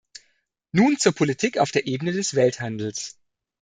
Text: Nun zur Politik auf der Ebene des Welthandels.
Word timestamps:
Nun 0.71 0.97
zur 0.97 1.11
Politik 1.13 1.59
auf 1.59 1.69
der 1.69 1.85
Ebene 1.85 2.11
des 2.11 2.33
Welthandels. 2.33 3.19